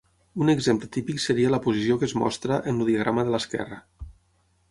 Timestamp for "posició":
1.65-1.99